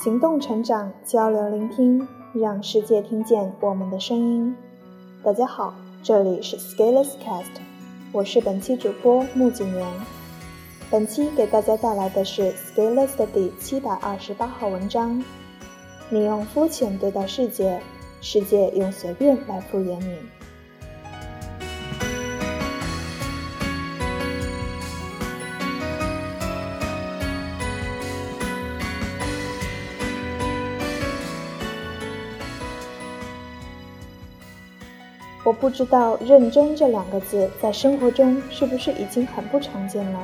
[0.00, 4.54] 行动成长，交流聆听，让世界听见我们的声音。
[5.24, 5.74] 大家好，
[6.04, 7.58] 这里是 Scaleless Cast，
[8.12, 9.84] 我是本期主播木景元。
[10.88, 15.20] 本期给大家带来的是 Scaleless 的第七百二十八号文章。
[16.10, 17.80] 你用肤浅对待世界，
[18.20, 20.16] 世界用随便来敷衍你。
[35.48, 40.20] 我不知道“认真”这两个字在生活中是不是已经很不常见了。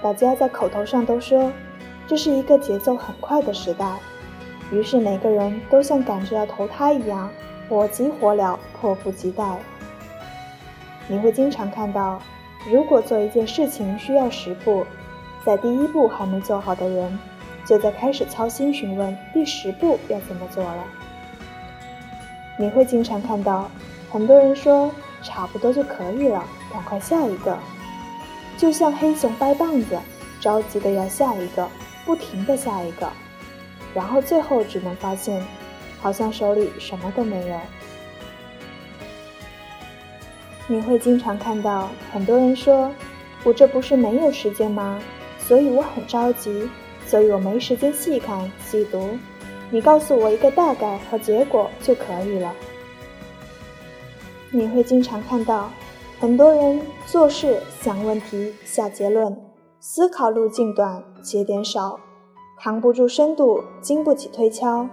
[0.00, 1.52] 大家在口头上都说
[2.06, 3.98] 这是一个节奏很快的时代，
[4.72, 7.28] 于是每个人都像赶着要投胎一样，
[7.68, 9.44] 火急火燎、迫不及待。
[11.06, 12.18] 你会经常看到，
[12.72, 14.86] 如果做一件事情需要十步，
[15.44, 17.18] 在第一步还没做好的人，
[17.66, 20.82] 就在开始操心询问第十步要怎么做了。
[22.58, 23.70] 你会经常看到。
[24.10, 24.90] 很多人说
[25.22, 27.58] 差不多就可以了，赶快下一个，
[28.56, 29.98] 就像黑熊掰棒子，
[30.40, 31.68] 着急的要下一个，
[32.06, 33.10] 不停的下一个，
[33.94, 35.44] 然后最后只能发现，
[36.00, 37.56] 好像手里什么都没有。
[40.66, 42.90] 你会经常看到很多人说，
[43.42, 45.00] 我这不是没有时间吗？
[45.38, 46.68] 所以我很着急，
[47.06, 49.18] 所以我没时间细看细读，
[49.70, 52.54] 你告诉我一个大概和结果就可以了。
[54.50, 55.70] 你会经常看到
[56.18, 59.36] 很多人做事想问题、下结论，
[59.78, 62.00] 思考路径短、节点少，
[62.58, 64.88] 扛不住深度，经不起推敲，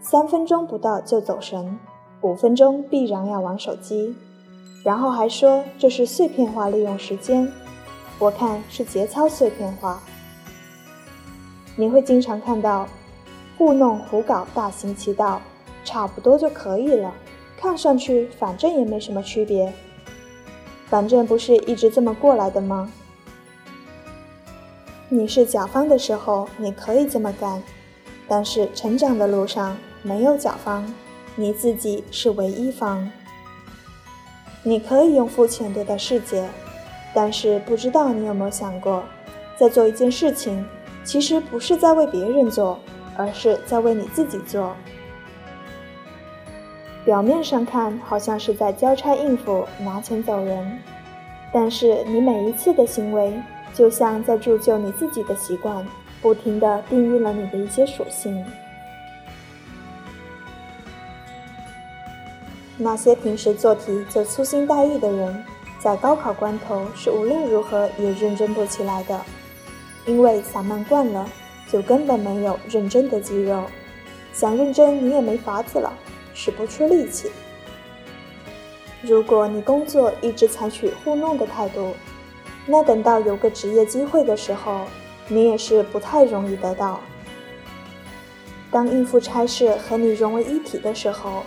[0.00, 1.78] 三分钟不到就走神，
[2.22, 4.16] 五分钟必然要玩手机，
[4.84, 7.50] 然后还说这是碎片化利用时间，
[8.18, 10.02] 我看是节操碎片化。
[11.76, 12.88] 你会经常看到
[13.56, 15.40] 糊弄胡搞、大行其道，
[15.84, 17.14] 差不多就可以了。
[17.60, 19.72] 看上去反正也没什么区别，
[20.88, 22.92] 反正不是一直这么过来的吗？
[25.08, 27.60] 你是甲方的时候，你可以这么干，
[28.28, 30.94] 但是成长的路上没有甲方，
[31.34, 33.10] 你自己是唯一方。
[34.62, 36.48] 你可以用肤浅对待世界，
[37.12, 39.02] 但是不知道你有没有想过，
[39.58, 40.64] 在做一件事情，
[41.04, 42.78] 其实不是在为别人做，
[43.16, 44.76] 而是在为你自己做。
[47.08, 50.78] 表面上看，好像是在交差应付、拿钱走人，
[51.50, 53.32] 但是你每一次的行为，
[53.72, 55.86] 就像在铸就你自己的习惯，
[56.20, 58.44] 不停地定义了你的一些属性。
[62.76, 65.42] 那些平时做题就粗心大意的人，
[65.78, 69.18] 在高考关头是无论如何也认真不起来的，
[70.04, 71.26] 因为散漫惯了，
[71.72, 73.64] 就根本没有认真的肌肉，
[74.34, 75.90] 想认真你也没法子了。
[76.38, 77.28] 使不出力气。
[79.02, 81.94] 如果你工作一直采取糊弄的态度，
[82.64, 84.82] 那等到有个职业机会的时候，
[85.26, 87.00] 你也是不太容易得到。
[88.70, 91.42] 当应付差事和你融为一体的时候，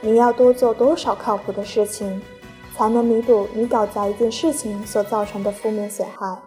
[0.00, 2.20] 你要多做多少靠谱的事情，
[2.76, 6.42] 才能弥补你搞砸一件事情所造成的负面损害？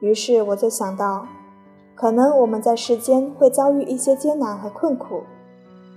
[0.00, 1.26] 于是我就想到，
[1.94, 5.22] 可能我们在世间会遭遇一些艰难和困苦。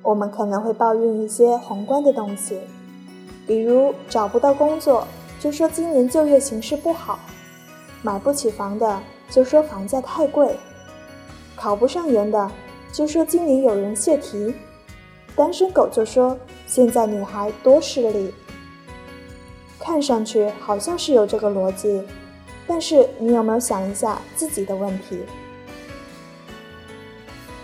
[0.02, 2.60] 我们可能会抱怨一些宏观的东西，
[3.46, 5.06] 比如找不到工作，
[5.40, 7.20] 就说今年就业形势不好；
[8.02, 10.54] 买不起房的，就说房价太贵；
[11.56, 12.50] 考不上研的，
[12.92, 14.54] 就说今年有人泄题；
[15.36, 18.34] 单身狗就说现在女孩多势利。
[19.80, 22.04] 看上去好像是有这个逻辑，
[22.68, 25.20] 但是你有没有想一下自己的问题？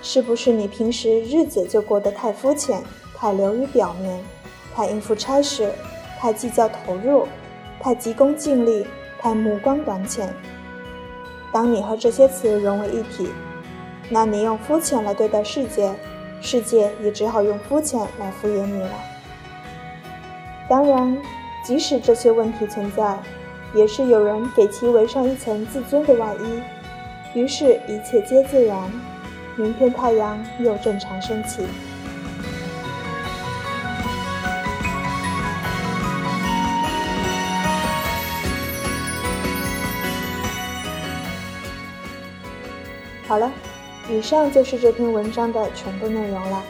[0.08, 2.80] 是不是你平时日子就过得太肤浅，
[3.18, 4.24] 太流于表面，
[4.76, 5.72] 太应付差事，
[6.20, 7.28] 太计较投入，
[7.80, 8.86] 太急功近利，
[9.18, 10.32] 太目光短浅？
[11.52, 13.30] 当你和这些词融为一体，
[14.08, 15.92] 那你用肤浅来对待世界，
[16.40, 18.92] 世界也只好用肤浅来敷衍你了。
[20.70, 21.18] 当然，
[21.64, 23.18] 即使这些问题存在，
[23.74, 28.80] 也是有人给其围上一层自尊的外衣，于是，一切皆自然。
[29.58, 31.66] 明天太阳又正常升起。
[43.28, 43.52] 好了，
[44.08, 46.64] 以上就是这篇文章的全部内容了。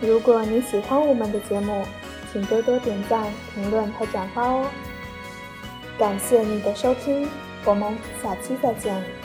[0.00, 1.86] 如果你喜欢我们的节目，
[2.32, 3.24] 请多多点赞、
[3.54, 4.66] 评论和转发哦。
[5.96, 7.28] 感谢你的收听，
[7.64, 9.23] 我们下期再见。